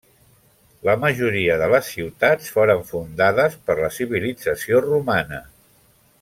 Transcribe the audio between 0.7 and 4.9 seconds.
La majoria de les ciutats foren fundades per la civilització